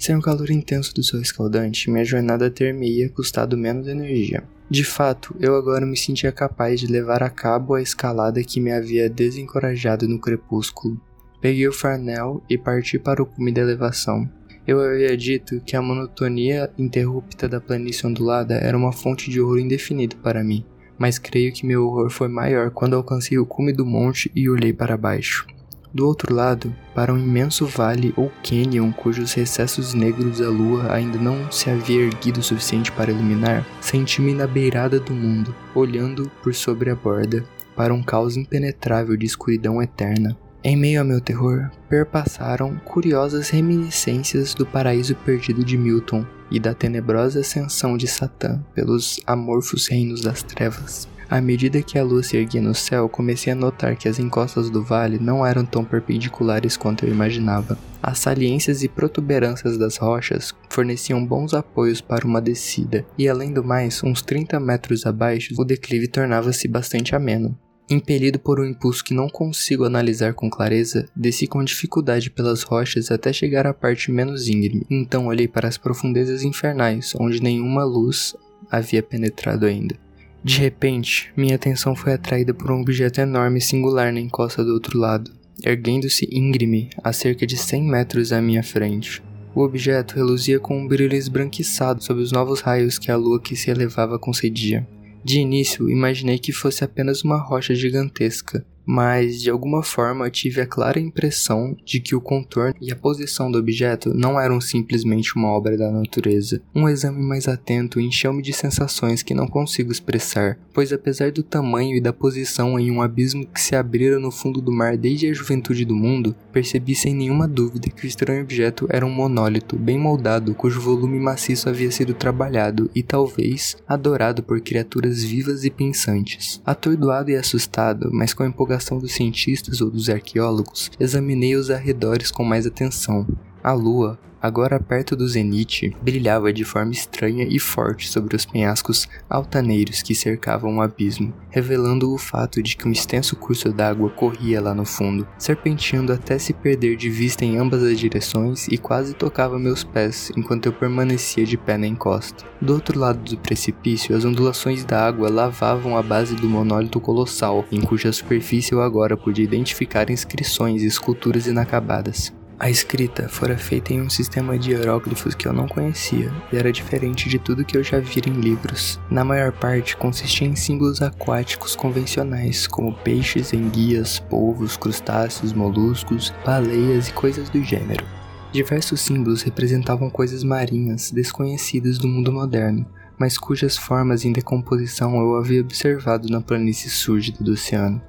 Sem 0.00 0.16
o 0.16 0.22
calor 0.22 0.50
intenso 0.50 0.94
do 0.94 1.02
sol 1.02 1.20
escaldante, 1.20 1.90
minha 1.90 2.06
jornada 2.06 2.50
ter-me-ia 2.50 3.10
custado 3.10 3.54
menos 3.54 3.86
energia. 3.86 4.42
De 4.70 4.82
fato, 4.82 5.36
eu 5.38 5.54
agora 5.54 5.84
me 5.84 5.94
sentia 5.94 6.32
capaz 6.32 6.80
de 6.80 6.86
levar 6.86 7.22
a 7.22 7.28
cabo 7.28 7.74
a 7.74 7.82
escalada 7.82 8.42
que 8.42 8.60
me 8.60 8.72
havia 8.72 9.10
desencorajado 9.10 10.08
no 10.08 10.18
crepúsculo. 10.18 10.98
Peguei 11.38 11.68
o 11.68 11.72
farnel 11.72 12.42
e 12.48 12.56
parti 12.56 12.98
para 12.98 13.22
o 13.22 13.26
cume 13.26 13.52
da 13.52 13.60
elevação. 13.60 14.26
Eu 14.66 14.80
havia 14.80 15.14
dito 15.14 15.60
que 15.66 15.76
a 15.76 15.82
monotonia 15.82 16.70
interrupta 16.78 17.46
da 17.46 17.60
planície 17.60 18.06
ondulada 18.06 18.54
era 18.54 18.78
uma 18.78 18.92
fonte 18.92 19.28
de 19.28 19.38
horror 19.38 19.58
indefinido 19.58 20.16
para 20.16 20.42
mim, 20.42 20.64
mas 20.98 21.18
creio 21.18 21.52
que 21.52 21.66
meu 21.66 21.86
horror 21.86 22.08
foi 22.08 22.28
maior 22.28 22.70
quando 22.70 22.96
alcancei 22.96 23.38
o 23.38 23.44
cume 23.44 23.70
do 23.70 23.84
monte 23.84 24.32
e 24.34 24.48
olhei 24.48 24.72
para 24.72 24.96
baixo. 24.96 25.46
Do 25.92 26.06
outro 26.06 26.32
lado, 26.32 26.74
para 26.94 27.12
um 27.12 27.18
imenso 27.18 27.66
vale 27.66 28.14
ou 28.16 28.30
cânion 28.44 28.92
cujos 28.92 29.32
recessos 29.32 29.92
negros 29.92 30.38
da 30.38 30.48
lua 30.48 30.92
ainda 30.92 31.18
não 31.18 31.50
se 31.50 31.68
havia 31.68 32.02
erguido 32.02 32.38
o 32.38 32.42
suficiente 32.42 32.92
para 32.92 33.10
iluminar, 33.10 33.66
senti-me 33.80 34.32
na 34.32 34.46
beirada 34.46 35.00
do 35.00 35.12
mundo, 35.12 35.54
olhando 35.74 36.30
por 36.42 36.54
sobre 36.54 36.90
a 36.90 36.94
borda, 36.94 37.44
para 37.74 37.92
um 37.92 38.02
caos 38.02 38.36
impenetrável 38.36 39.16
de 39.16 39.26
escuridão 39.26 39.82
eterna. 39.82 40.36
Em 40.62 40.76
meio 40.76 41.00
ao 41.00 41.06
meu 41.06 41.20
terror, 41.20 41.70
perpassaram 41.88 42.76
curiosas 42.84 43.48
reminiscências 43.48 44.54
do 44.54 44.66
paraíso 44.66 45.14
perdido 45.16 45.64
de 45.64 45.76
Milton 45.76 46.24
e 46.50 46.60
da 46.60 46.74
tenebrosa 46.74 47.40
ascensão 47.40 47.96
de 47.96 48.06
Satã 48.06 48.62
pelos 48.74 49.20
amorfos 49.26 49.88
reinos 49.88 50.20
das 50.20 50.42
trevas. 50.42 51.08
À 51.30 51.40
medida 51.40 51.80
que 51.80 51.96
a 51.96 52.02
lua 52.02 52.24
se 52.24 52.36
erguia 52.36 52.60
no 52.60 52.74
céu, 52.74 53.08
comecei 53.08 53.52
a 53.52 53.56
notar 53.56 53.94
que 53.94 54.08
as 54.08 54.18
encostas 54.18 54.68
do 54.68 54.82
vale 54.82 55.16
não 55.16 55.46
eram 55.46 55.64
tão 55.64 55.84
perpendiculares 55.84 56.76
quanto 56.76 57.06
eu 57.06 57.08
imaginava. 57.08 57.78
As 58.02 58.18
saliências 58.18 58.82
e 58.82 58.88
protuberâncias 58.88 59.78
das 59.78 59.96
rochas 59.96 60.52
forneciam 60.68 61.24
bons 61.24 61.54
apoios 61.54 62.00
para 62.00 62.26
uma 62.26 62.40
descida, 62.40 63.06
e 63.16 63.28
além 63.28 63.52
do 63.52 63.62
mais, 63.62 64.02
uns 64.02 64.22
30 64.22 64.58
metros 64.58 65.06
abaixo, 65.06 65.54
o 65.56 65.64
declive 65.64 66.08
tornava-se 66.08 66.66
bastante 66.66 67.14
ameno. 67.14 67.56
Impelido 67.88 68.40
por 68.40 68.58
um 68.58 68.64
impulso 68.64 69.04
que 69.04 69.14
não 69.14 69.28
consigo 69.28 69.84
analisar 69.84 70.34
com 70.34 70.50
clareza, 70.50 71.06
desci 71.14 71.46
com 71.46 71.62
dificuldade 71.62 72.28
pelas 72.28 72.64
rochas 72.64 73.08
até 73.08 73.32
chegar 73.32 73.68
à 73.68 73.72
parte 73.72 74.10
menos 74.10 74.48
íngreme. 74.48 74.84
Então 74.90 75.28
olhei 75.28 75.46
para 75.46 75.68
as 75.68 75.78
profundezas 75.78 76.42
infernais, 76.42 77.14
onde 77.16 77.40
nenhuma 77.40 77.84
luz 77.84 78.34
havia 78.68 79.00
penetrado 79.02 79.64
ainda. 79.64 79.94
De 80.42 80.58
repente, 80.58 81.30
minha 81.36 81.54
atenção 81.54 81.94
foi 81.94 82.14
atraída 82.14 82.54
por 82.54 82.70
um 82.70 82.80
objeto 82.80 83.20
enorme 83.20 83.58
e 83.58 83.62
singular 83.62 84.10
na 84.10 84.20
encosta 84.20 84.64
do 84.64 84.72
outro 84.72 84.98
lado, 84.98 85.30
erguendo-se 85.62 86.26
íngreme 86.32 86.88
a 87.04 87.12
cerca 87.12 87.46
de 87.46 87.58
100 87.58 87.82
metros 87.82 88.32
à 88.32 88.40
minha 88.40 88.62
frente. 88.62 89.22
O 89.54 89.62
objeto 89.62 90.14
reluzia 90.14 90.58
com 90.58 90.78
um 90.78 90.88
brilho 90.88 91.14
esbranquiçado 91.14 92.02
sob 92.02 92.22
os 92.22 92.32
novos 92.32 92.60
raios 92.60 92.98
que 92.98 93.10
a 93.10 93.16
lua 93.16 93.40
que 93.40 93.54
se 93.54 93.70
elevava 93.70 94.18
concedia. 94.18 94.88
De 95.22 95.40
início, 95.40 95.90
imaginei 95.90 96.38
que 96.38 96.52
fosse 96.52 96.82
apenas 96.82 97.22
uma 97.22 97.36
rocha 97.36 97.74
gigantesca, 97.74 98.64
mas 98.84 99.40
de 99.40 99.50
alguma 99.50 99.82
forma 99.82 100.30
tive 100.30 100.60
a 100.60 100.66
clara 100.66 100.98
impressão 100.98 101.76
de 101.84 102.00
que 102.00 102.14
o 102.14 102.20
contorno 102.20 102.74
e 102.80 102.90
a 102.92 102.96
posição 102.96 103.50
do 103.50 103.58
objeto 103.58 104.12
não 104.14 104.40
eram 104.40 104.60
simplesmente 104.60 105.36
uma 105.36 105.48
obra 105.48 105.76
da 105.76 105.90
natureza. 105.90 106.62
Um 106.74 106.88
exame 106.88 107.22
mais 107.22 107.48
atento 107.48 108.00
encheu-me 108.00 108.42
de 108.42 108.52
sensações 108.52 109.22
que 109.22 109.34
não 109.34 109.46
consigo 109.46 109.92
expressar, 109.92 110.58
pois 110.72 110.92
apesar 110.92 111.30
do 111.30 111.42
tamanho 111.42 111.96
e 111.96 112.00
da 112.00 112.12
posição 112.12 112.78
em 112.78 112.90
um 112.90 113.02
abismo 113.02 113.46
que 113.46 113.60
se 113.60 113.74
abrira 113.76 114.18
no 114.18 114.30
fundo 114.30 114.60
do 114.60 114.72
mar 114.72 114.96
desde 114.96 115.28
a 115.28 115.32
juventude 115.32 115.84
do 115.84 115.94
mundo, 115.94 116.34
percebi 116.50 116.94
sem 116.94 117.14
nenhuma 117.14 117.46
dúvida 117.48 117.88
que 117.88 118.04
o 118.04 118.06
estranho 118.06 118.42
objeto 118.42 118.86
era 118.90 119.06
um 119.06 119.10
monólito 119.10 119.76
bem 119.76 119.98
moldado 119.98 120.54
cujo 120.54 120.80
volume 120.80 121.18
maciço 121.18 121.68
havia 121.68 121.90
sido 121.90 122.14
trabalhado 122.14 122.90
e 122.94 123.02
talvez 123.02 123.76
adorado 123.86 124.42
por 124.42 124.60
criaturas 124.60 125.22
vivas 125.22 125.64
e 125.64 125.70
pensantes. 125.70 126.60
Atordoado 126.64 127.30
e 127.30 127.36
assustado, 127.36 128.10
mas 128.12 128.34
com 128.34 128.42
a 128.42 128.46
empolgação 128.46 128.98
dos 128.98 129.12
cientistas 129.12 129.80
ou 129.80 129.90
dos 129.90 130.08
arqueólogos, 130.08 130.90
examinei 130.98 131.54
os 131.56 131.70
arredores 131.70 132.30
com 132.30 132.44
mais 132.44 132.66
atenção. 132.66 133.26
A 133.62 133.72
lua, 133.72 134.18
agora 134.40 134.80
perto 134.80 135.14
do 135.14 135.28
zenite, 135.28 135.94
brilhava 136.02 136.52
de 136.52 136.64
forma 136.64 136.92
estranha 136.92 137.46
e 137.48 137.58
forte 137.58 138.08
sobre 138.08 138.36
os 138.36 138.44
penhascos 138.44 139.08
altaneiros 139.28 140.02
que 140.02 140.14
cercavam 140.14 140.76
o 140.76 140.82
abismo, 140.82 141.32
revelando 141.50 142.12
o 142.12 142.18
fato 142.18 142.62
de 142.62 142.76
que 142.76 142.88
um 142.88 142.92
extenso 142.92 143.36
curso 143.36 143.72
d'água 143.72 144.10
corria 144.10 144.60
lá 144.60 144.74
no 144.74 144.84
fundo, 144.84 145.26
serpenteando 145.38 146.12
até 146.12 146.38
se 146.38 146.52
perder 146.52 146.96
de 146.96 147.10
vista 147.10 147.44
em 147.44 147.58
ambas 147.58 147.82
as 147.82 147.98
direções 147.98 148.68
e 148.68 148.78
quase 148.78 149.14
tocava 149.14 149.58
meus 149.58 149.84
pés 149.84 150.32
enquanto 150.36 150.66
eu 150.66 150.72
permanecia 150.72 151.44
de 151.44 151.56
pé 151.56 151.76
na 151.76 151.86
encosta. 151.86 152.44
Do 152.60 152.74
outro 152.74 152.98
lado 152.98 153.18
do 153.18 153.38
precipício, 153.38 154.16
as 154.16 154.24
ondulações 154.24 154.84
da 154.84 155.06
água 155.06 155.30
lavavam 155.30 155.96
a 155.96 156.02
base 156.02 156.34
do 156.34 156.48
monólito 156.48 157.00
colossal, 157.00 157.64
em 157.70 157.80
cuja 157.80 158.12
superfície 158.12 158.72
eu 158.72 158.82
agora 158.82 159.16
podia 159.16 159.44
identificar 159.44 160.10
inscrições 160.10 160.82
e 160.82 160.86
esculturas 160.86 161.46
inacabadas. 161.46 162.39
A 162.62 162.68
escrita 162.68 163.26
fora 163.26 163.56
feita 163.56 163.94
em 163.94 164.02
um 164.02 164.10
sistema 164.10 164.58
de 164.58 164.72
hieróglifos 164.72 165.34
que 165.34 165.48
eu 165.48 165.52
não 165.52 165.66
conhecia 165.66 166.30
e 166.52 166.58
era 166.58 166.70
diferente 166.70 167.26
de 167.26 167.38
tudo 167.38 167.64
que 167.64 167.74
eu 167.74 167.82
já 167.82 167.98
vira 167.98 168.28
em 168.28 168.34
livros. 168.34 169.00
Na 169.10 169.24
maior 169.24 169.50
parte, 169.50 169.96
consistia 169.96 170.46
em 170.46 170.54
símbolos 170.54 171.00
aquáticos 171.00 171.74
convencionais, 171.74 172.66
como 172.66 172.92
peixes, 172.92 173.54
enguias, 173.54 174.18
polvos, 174.18 174.76
crustáceos, 174.76 175.54
moluscos, 175.54 176.34
baleias 176.44 177.08
e 177.08 177.14
coisas 177.14 177.48
do 177.48 177.64
gênero. 177.64 178.04
Diversos 178.52 179.00
símbolos 179.00 179.40
representavam 179.40 180.10
coisas 180.10 180.44
marinhas 180.44 181.10
desconhecidas 181.10 181.96
do 181.96 182.08
mundo 182.08 182.30
moderno, 182.30 182.84
mas 183.18 183.38
cujas 183.38 183.78
formas 183.78 184.26
em 184.26 184.32
decomposição 184.32 185.16
eu 185.16 185.36
havia 185.36 185.62
observado 185.62 186.28
na 186.28 186.42
planície 186.42 186.90
súrgida 186.90 187.42
do 187.42 187.52
oceano. 187.52 188.02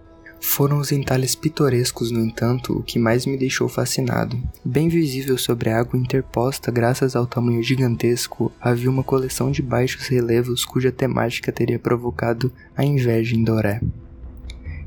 Foram 0.43 0.79
os 0.79 0.91
entalhes 0.91 1.35
pitorescos, 1.35 2.09
no 2.09 2.19
entanto, 2.19 2.73
o 2.73 2.83
que 2.83 2.97
mais 2.97 3.25
me 3.27 3.37
deixou 3.37 3.69
fascinado. 3.69 4.41
Bem 4.65 4.89
visível 4.89 5.37
sobre 5.37 5.69
a 5.69 5.79
água 5.79 5.97
interposta 5.97 6.71
graças 6.71 7.15
ao 7.15 7.27
tamanho 7.27 7.61
gigantesco, 7.61 8.51
havia 8.59 8.89
uma 8.89 9.03
coleção 9.03 9.51
de 9.51 9.61
baixos 9.61 10.07
relevos 10.07 10.65
cuja 10.65 10.91
temática 10.91 11.51
teria 11.51 11.77
provocado 11.77 12.51
a 12.75 12.83
inveja 12.83 13.35
em 13.35 13.43
Doré. 13.43 13.79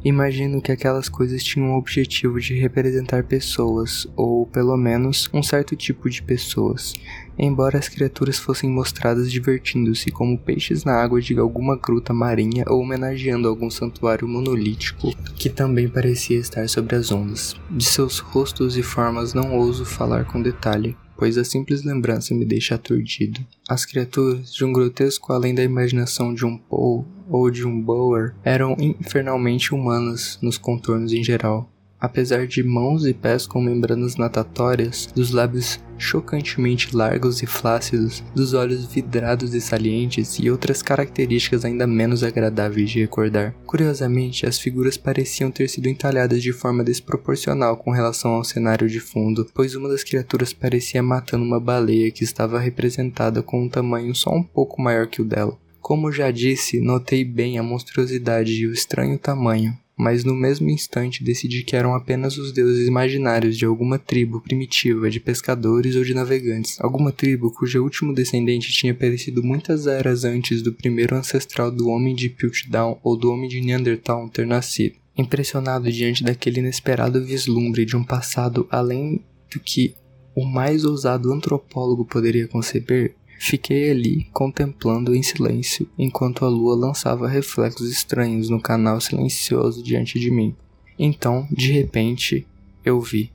Imagino 0.05 0.61
que 0.61 0.71
aquelas 0.71 1.09
coisas 1.09 1.43
tinham 1.43 1.73
o 1.73 1.79
objetivo 1.79 2.39
de 2.39 2.53
representar 2.53 3.25
pessoas, 3.25 4.07
ou 4.15 4.45
pelo 4.45 4.77
menos 4.77 5.31
um 5.33 5.43
certo 5.43 5.75
tipo 5.75 6.11
de 6.11 6.23
pessoas, 6.23 6.93
embora 7.39 7.79
as 7.79 7.89
criaturas 7.89 8.39
fossem 8.39 8.69
mostradas 8.69 9.33
divertindo-se 9.33 10.11
como 10.11 10.37
peixes 10.37 10.85
na 10.85 10.93
água 10.93 11.23
de 11.23 11.39
alguma 11.39 11.77
gruta 11.77 12.13
marinha 12.13 12.67
ou 12.69 12.83
homenageando 12.83 13.49
algum 13.49 13.71
santuário 13.71 14.29
monolítico 14.29 15.11
que 15.37 15.49
também 15.49 15.89
parecia 15.89 16.39
estar 16.39 16.69
sobre 16.69 16.97
as 16.97 17.11
ondas. 17.11 17.57
De 17.71 17.85
seus 17.87 18.19
rostos 18.19 18.77
e 18.77 18.83
formas 18.83 19.33
não 19.33 19.57
ouso 19.57 19.87
falar 19.87 20.27
com 20.27 20.43
detalhe, 20.43 20.95
pois 21.17 21.39
a 21.39 21.45
simples 21.45 21.85
lembrança 21.85 22.35
me 22.35 22.45
deixa 22.45 22.75
aturdido. 22.75 23.41
As 23.69 23.85
criaturas, 23.85 24.53
de 24.53 24.65
um 24.65 24.73
grotesco 24.73 25.33
além 25.33 25.55
da 25.55 25.63
imaginação 25.63 26.35
de 26.35 26.45
um 26.45 26.57
Poe 26.57 27.05
ou 27.29 27.51
de 27.51 27.67
um 27.67 27.81
Bower, 27.81 28.35
eram 28.45 28.77
infernalmente 28.79 29.75
humanas 29.75 30.39
nos 30.43 30.59
contornos 30.59 31.13
em 31.13 31.25
geral. 31.25 31.71
Apesar 32.05 32.47
de 32.47 32.63
mãos 32.63 33.07
e 33.07 33.15
pés 33.15 33.47
com 33.47 33.63
membranas 33.63 34.17
natatórias, 34.17 35.09
dos 35.15 35.31
lábios 35.31 35.81
chocantemente 35.97 36.95
largos 36.95 37.43
e 37.43 37.47
flácidos, 37.47 38.23
dos 38.35 38.53
olhos 38.53 38.85
vidrados 38.85 39.55
e 39.55 39.61
salientes 39.61 40.39
e 40.39 40.51
outras 40.51 40.83
características 40.83 41.65
ainda 41.65 41.87
menos 41.87 42.23
agradáveis 42.23 42.91
de 42.91 43.01
recordar. 43.01 43.55
Curiosamente, 43.65 44.45
as 44.45 44.59
figuras 44.59 44.99
pareciam 44.99 45.51
ter 45.51 45.67
sido 45.67 45.89
entalhadas 45.89 46.43
de 46.43 46.53
forma 46.53 46.85
desproporcional 46.85 47.79
com 47.79 47.91
relação 47.91 48.33
ao 48.33 48.45
cenário 48.45 48.87
de 48.87 49.01
fundo, 49.01 49.49
pois 49.55 49.75
uma 49.75 49.89
das 49.89 50.05
criaturas 50.05 50.53
parecia 50.53 51.03
matando 51.03 51.43
uma 51.43 51.59
baleia 51.59 52.11
que 52.11 52.23
estava 52.23 52.61
representada 52.61 53.43
com 53.43 53.63
um 53.63 53.69
tamanho 53.69 54.15
só 54.15 54.31
um 54.31 54.43
pouco 54.43 54.83
maior 54.83 55.07
que 55.07 55.23
o 55.23 55.25
dela. 55.25 55.57
Como 55.81 56.13
já 56.13 56.31
disse, 56.31 56.81
notei 56.81 57.25
bem 57.25 57.59
a 57.59 57.63
monstruosidade 57.63 58.53
e 58.53 58.67
o 58.67 58.73
estranho 58.75 59.19
tamanho, 59.19 59.75
mas 59.97 60.25
no 60.25 60.35
mesmo 60.35 60.69
instante 60.69 61.23
decidi 61.23 61.63
que 61.63 61.77
eram 61.77 61.95
apenas 61.95 62.37
os 62.37 62.53
deuses 62.53 62.89
imaginários 62.89 63.57
de 63.57 63.65
alguma 63.65 63.99
tribo 63.99 64.41
primitiva 64.41 65.09
de 65.09 65.21
pescadores 65.21 65.95
ou 65.97 66.05
de 66.05 66.15
navegantes, 66.15 66.81
alguma 66.81 67.13
tribo 67.13 67.53
cujo 67.53 67.83
último 67.83 68.13
descendente 68.13 68.73
tinha 68.73 68.95
perecido 68.95 69.43
muitas 69.43 69.87
eras 69.87 70.25
antes 70.25 70.63
do 70.63 70.73
primeiro 70.73 71.17
ancestral 71.17 71.71
do 71.71 71.89
homem 71.89 72.15
de 72.15 72.29
Piltdown 72.29 72.99
ou 73.03 73.17
do 73.17 73.31
homem 73.31 73.49
de 73.49 73.61
Neanderthal 73.61 74.29
ter 74.29 74.47
nascido. 74.47 74.97
Impressionado 75.17 75.91
diante 75.93 76.25
daquele 76.25 76.59
inesperado 76.59 77.25
vislumbre 77.25 77.85
de 77.85 77.97
um 77.97 78.03
passado 78.03 78.67
além 78.71 79.25
do 79.53 79.61
que 79.61 79.95
o 80.35 80.45
mais 80.45 80.85
ousado 80.85 81.33
antropólogo 81.33 82.05
poderia 82.05 82.49
conceber, 82.49 83.15
Fiquei 83.47 83.91
ali 83.91 84.27
contemplando 84.33 85.15
em 85.15 85.23
silêncio 85.23 85.87
enquanto 85.99 86.47
a 86.47 86.49
lua 86.49 86.75
lançava 86.75 87.29
reflexos 87.29 87.91
estranhos 87.91 88.49
no 88.49 88.59
canal 88.59 88.99
silencioso 89.03 89.83
diante 89.83 90.19
de 90.19 90.31
mim. 90.31 90.57
Então, 90.99 91.47
de 91.51 91.71
repente, 91.71 92.47
eu 92.83 92.99
vi. 93.03 93.31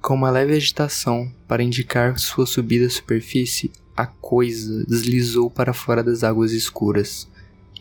Com 0.00 0.14
uma 0.14 0.30
leve 0.30 0.54
agitação 0.54 1.30
para 1.46 1.62
indicar 1.62 2.18
sua 2.18 2.46
subida 2.46 2.86
à 2.86 2.90
superfície, 2.90 3.70
a 3.94 4.06
coisa 4.06 4.82
deslizou 4.86 5.50
para 5.50 5.74
fora 5.74 6.02
das 6.02 6.24
águas 6.24 6.52
escuras, 6.52 7.28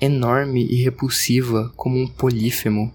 enorme 0.01 0.67
e 0.70 0.84
repulsiva 0.84 1.72
como 1.77 1.98
um 1.98 2.08
polífemo 2.08 2.93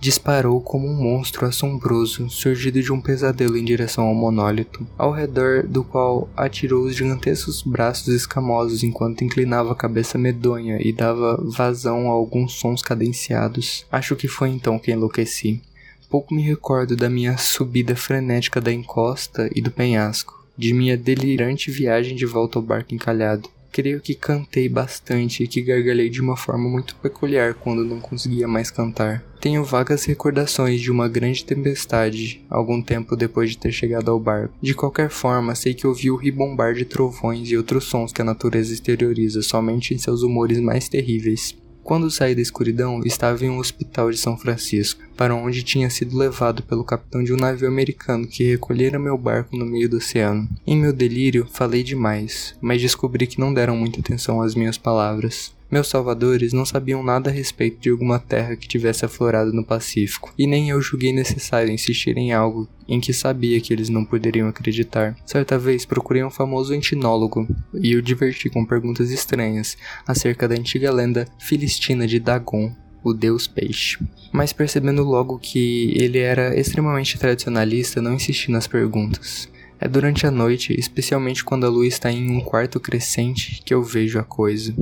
disparou 0.00 0.60
como 0.60 0.86
um 0.86 0.94
monstro 0.94 1.46
assombroso 1.46 2.28
surgido 2.28 2.82
de 2.82 2.92
um 2.92 3.00
pesadelo 3.00 3.56
em 3.56 3.64
direção 3.64 4.04
ao 4.04 4.14
monólito, 4.14 4.86
ao 4.96 5.10
redor 5.10 5.66
do 5.66 5.82
qual 5.82 6.28
atirou 6.36 6.84
os 6.84 6.94
gigantescos 6.94 7.62
braços 7.62 8.08
escamosos 8.08 8.82
enquanto 8.82 9.24
inclinava 9.24 9.72
a 9.72 9.76
cabeça 9.76 10.18
medonha 10.18 10.78
e 10.80 10.92
dava 10.92 11.42
vazão 11.42 12.08
a 12.08 12.12
alguns 12.12 12.54
sons 12.54 12.82
cadenciados. 12.82 13.86
Acho 13.90 14.14
que 14.14 14.28
foi 14.28 14.50
então 14.50 14.78
que 14.78 14.92
enlouqueci. 14.92 15.62
Pouco 16.08 16.34
me 16.34 16.42
recordo 16.42 16.94
da 16.94 17.10
minha 17.10 17.36
subida 17.36 17.96
frenética 17.96 18.60
da 18.60 18.72
encosta 18.72 19.50
e 19.54 19.60
do 19.60 19.72
penhasco, 19.72 20.46
de 20.56 20.72
minha 20.72 20.96
delirante 20.96 21.70
viagem 21.70 22.14
de 22.14 22.24
volta 22.24 22.58
ao 22.58 22.62
barco 22.62 22.94
encalhado. 22.94 23.48
Creio 23.76 24.00
que 24.00 24.14
cantei 24.14 24.70
bastante 24.70 25.44
e 25.44 25.46
que 25.46 25.60
gargalhei 25.60 26.08
de 26.08 26.22
uma 26.22 26.34
forma 26.34 26.66
muito 26.66 26.96
peculiar 26.96 27.52
quando 27.52 27.84
não 27.84 28.00
conseguia 28.00 28.48
mais 28.48 28.70
cantar. 28.70 29.22
Tenho 29.38 29.62
vagas 29.62 30.06
recordações 30.06 30.80
de 30.80 30.90
uma 30.90 31.06
grande 31.10 31.44
tempestade, 31.44 32.42
algum 32.48 32.80
tempo 32.80 33.14
depois 33.14 33.50
de 33.50 33.58
ter 33.58 33.72
chegado 33.72 34.10
ao 34.10 34.18
barco. 34.18 34.54
De 34.62 34.72
qualquer 34.72 35.10
forma, 35.10 35.54
sei 35.54 35.74
que 35.74 35.86
ouvi 35.86 36.10
o 36.10 36.16
ribombar 36.16 36.72
de 36.72 36.86
trovões 36.86 37.50
e 37.50 37.56
outros 37.58 37.84
sons 37.84 38.14
que 38.14 38.22
a 38.22 38.24
natureza 38.24 38.72
exterioriza 38.72 39.42
somente 39.42 39.92
em 39.92 39.98
seus 39.98 40.22
humores 40.22 40.58
mais 40.58 40.88
terríveis. 40.88 41.54
Quando 41.84 42.10
saí 42.10 42.34
da 42.34 42.40
escuridão, 42.40 43.02
estava 43.04 43.44
em 43.44 43.50
um 43.50 43.58
hospital 43.58 44.10
de 44.10 44.16
São 44.16 44.38
Francisco, 44.38 45.02
para 45.16 45.34
onde 45.34 45.62
tinha 45.62 45.88
sido 45.90 46.16
levado 46.16 46.62
pelo 46.62 46.84
capitão 46.84 47.24
de 47.24 47.32
um 47.32 47.36
navio 47.36 47.66
americano 47.66 48.26
que 48.26 48.44
recolhera 48.44 48.98
meu 48.98 49.16
barco 49.16 49.56
no 49.56 49.64
meio 49.64 49.88
do 49.88 49.96
oceano. 49.96 50.48
Em 50.66 50.76
meu 50.76 50.92
delírio, 50.92 51.46
falei 51.50 51.82
demais, 51.82 52.54
mas 52.60 52.80
descobri 52.80 53.26
que 53.26 53.40
não 53.40 53.54
deram 53.54 53.76
muita 53.76 54.00
atenção 54.00 54.42
às 54.42 54.54
minhas 54.54 54.76
palavras. 54.76 55.56
Meus 55.68 55.88
salvadores 55.88 56.52
não 56.52 56.64
sabiam 56.64 57.02
nada 57.02 57.28
a 57.28 57.32
respeito 57.32 57.80
de 57.80 57.90
alguma 57.90 58.20
terra 58.20 58.54
que 58.54 58.68
tivesse 58.68 59.04
aflorado 59.04 59.52
no 59.52 59.64
Pacífico, 59.64 60.32
e 60.38 60.46
nem 60.46 60.70
eu 60.70 60.80
julguei 60.80 61.12
necessário 61.12 61.72
insistir 61.72 62.16
em 62.16 62.32
algo 62.32 62.68
em 62.88 63.00
que 63.00 63.12
sabia 63.12 63.60
que 63.60 63.72
eles 63.72 63.88
não 63.88 64.04
poderiam 64.04 64.46
acreditar. 64.46 65.16
Certa 65.26 65.58
vez 65.58 65.84
procurei 65.84 66.22
um 66.22 66.30
famoso 66.30 66.72
entinólogo 66.72 67.48
e 67.74 67.96
o 67.96 68.02
diverti 68.02 68.48
com 68.48 68.64
perguntas 68.64 69.10
estranhas 69.10 69.76
acerca 70.06 70.46
da 70.46 70.54
antiga 70.54 70.92
lenda 70.92 71.26
filistina 71.40 72.06
de 72.06 72.20
Dagon, 72.20 72.72
o 73.08 73.14
deus 73.14 73.46
peixe. 73.46 73.98
Mas 74.32 74.52
percebendo 74.52 75.02
logo 75.02 75.38
que 75.38 75.92
ele 75.96 76.18
era 76.18 76.58
extremamente 76.58 77.18
tradicionalista, 77.18 78.02
não 78.02 78.14
insisti 78.14 78.50
nas 78.50 78.66
perguntas. 78.66 79.48
É 79.78 79.86
durante 79.86 80.26
a 80.26 80.30
noite, 80.30 80.74
especialmente 80.78 81.44
quando 81.44 81.66
a 81.66 81.68
lua 81.68 81.86
está 81.86 82.10
em 82.10 82.30
um 82.30 82.40
quarto 82.40 82.80
crescente, 82.80 83.62
que 83.64 83.74
eu 83.74 83.82
vejo 83.82 84.18
a 84.18 84.24
coisa. 84.24 84.74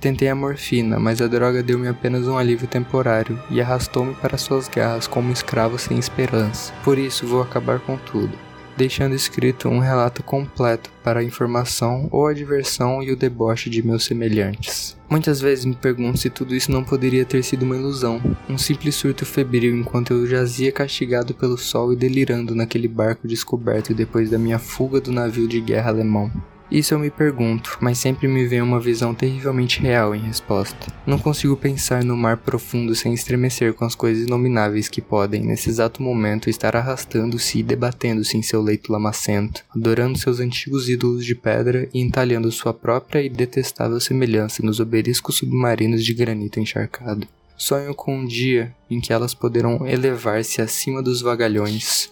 Tentei 0.00 0.28
a 0.28 0.34
morfina, 0.34 0.98
mas 0.98 1.20
a 1.20 1.26
droga 1.26 1.62
deu-me 1.62 1.88
apenas 1.88 2.26
um 2.26 2.38
alívio 2.38 2.68
temporário 2.68 3.38
e 3.50 3.60
arrastou-me 3.60 4.14
para 4.14 4.38
suas 4.38 4.68
garras 4.68 5.06
como 5.06 5.28
um 5.28 5.32
escravo 5.32 5.78
sem 5.78 5.98
esperança. 5.98 6.72
Por 6.84 6.98
isso 6.98 7.26
vou 7.26 7.42
acabar 7.42 7.80
com 7.80 7.96
tudo, 7.96 8.32
deixando 8.78 9.14
escrito 9.14 9.68
um 9.68 9.80
relato 9.80 10.22
completo 10.22 10.88
para 11.02 11.18
a 11.18 11.24
informação 11.24 12.08
ou 12.12 12.28
a 12.28 12.32
diversão 12.32 13.02
e 13.02 13.10
o 13.10 13.16
deboche 13.16 13.68
de 13.68 13.82
meus 13.82 14.04
semelhantes. 14.04 14.96
Muitas 15.10 15.40
vezes 15.40 15.64
me 15.64 15.74
pergunto 15.74 16.18
se 16.18 16.30
tudo 16.30 16.54
isso 16.54 16.70
não 16.70 16.84
poderia 16.84 17.24
ter 17.24 17.42
sido 17.42 17.64
uma 17.64 17.76
ilusão, 17.76 18.22
um 18.48 18.56
simples 18.56 18.94
surto 18.94 19.26
febril 19.26 19.76
enquanto 19.76 20.12
eu 20.12 20.26
jazia 20.26 20.70
castigado 20.70 21.34
pelo 21.34 21.58
sol 21.58 21.92
e 21.92 21.96
delirando 21.96 22.54
naquele 22.54 22.86
barco 22.86 23.26
descoberto 23.26 23.92
depois 23.92 24.30
da 24.30 24.38
minha 24.38 24.60
fuga 24.60 25.00
do 25.00 25.10
navio 25.10 25.48
de 25.48 25.60
guerra 25.60 25.90
alemão. 25.90 26.30
Isso 26.70 26.92
eu 26.92 26.98
me 26.98 27.10
pergunto, 27.10 27.78
mas 27.80 27.96
sempre 27.96 28.28
me 28.28 28.46
vem 28.46 28.60
uma 28.60 28.78
visão 28.78 29.14
terrivelmente 29.14 29.80
real 29.80 30.14
em 30.14 30.20
resposta. 30.20 30.92
Não 31.06 31.18
consigo 31.18 31.56
pensar 31.56 32.04
no 32.04 32.14
mar 32.14 32.36
profundo 32.36 32.94
sem 32.94 33.14
estremecer 33.14 33.72
com 33.72 33.86
as 33.86 33.94
coisas 33.94 34.26
inomináveis 34.26 34.86
que 34.86 35.00
podem, 35.00 35.42
nesse 35.42 35.70
exato 35.70 36.02
momento, 36.02 36.50
estar 36.50 36.76
arrastando-se 36.76 37.60
e 37.60 37.62
debatendo-se 37.62 38.36
em 38.36 38.42
seu 38.42 38.60
leito 38.60 38.92
lamacento, 38.92 39.64
adorando 39.74 40.18
seus 40.18 40.40
antigos 40.40 40.90
ídolos 40.90 41.24
de 41.24 41.34
pedra 41.34 41.88
e 41.94 42.00
entalhando 42.00 42.52
sua 42.52 42.74
própria 42.74 43.22
e 43.22 43.30
detestável 43.30 43.98
semelhança 43.98 44.62
nos 44.62 44.78
obeliscos 44.78 45.36
submarinos 45.36 46.04
de 46.04 46.12
granito 46.12 46.60
encharcado. 46.60 47.26
Sonho 47.56 47.94
com 47.94 48.14
um 48.14 48.26
dia 48.26 48.74
em 48.90 49.00
que 49.00 49.12
elas 49.12 49.32
poderão 49.32 49.86
elevar-se 49.86 50.60
acima 50.60 51.02
dos 51.02 51.22
vagalhões, 51.22 52.10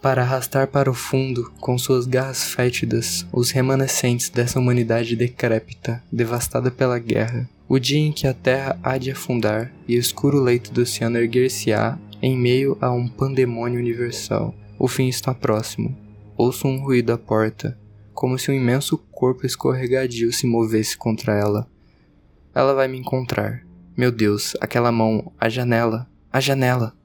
para 0.00 0.22
arrastar 0.22 0.68
para 0.68 0.90
o 0.90 0.94
fundo, 0.94 1.52
com 1.60 1.76
suas 1.76 2.06
garras 2.06 2.52
fétidas, 2.52 3.26
os 3.32 3.50
remanescentes 3.50 4.28
dessa 4.28 4.58
humanidade 4.58 5.16
decrépita, 5.16 6.02
devastada 6.10 6.70
pela 6.70 6.98
guerra. 6.98 7.48
O 7.68 7.78
dia 7.78 7.98
em 7.98 8.12
que 8.12 8.26
a 8.26 8.32
terra 8.32 8.78
há 8.82 8.96
de 8.96 9.10
afundar 9.10 9.72
e 9.86 9.96
o 9.96 10.00
escuro 10.00 10.40
leito 10.40 10.72
do 10.72 10.82
oceano 10.82 11.18
erguer-se-á 11.18 11.98
em 12.22 12.36
meio 12.36 12.78
a 12.80 12.90
um 12.90 13.06
pandemônio 13.06 13.78
universal. 13.78 14.54
O 14.78 14.88
fim 14.88 15.08
está 15.08 15.34
próximo. 15.34 15.96
Ouço 16.36 16.66
um 16.66 16.80
ruído 16.80 17.12
à 17.12 17.18
porta, 17.18 17.78
como 18.14 18.38
se 18.38 18.50
um 18.50 18.54
imenso 18.54 18.96
corpo 19.10 19.44
escorregadio 19.44 20.32
se 20.32 20.46
movesse 20.46 20.96
contra 20.96 21.34
ela. 21.34 21.68
Ela 22.54 22.72
vai 22.72 22.88
me 22.88 22.98
encontrar. 22.98 23.62
Meu 23.96 24.10
Deus, 24.10 24.56
aquela 24.60 24.92
mão, 24.92 25.32
a 25.38 25.48
janela, 25.48 26.08
a 26.32 26.40
janela. 26.40 26.97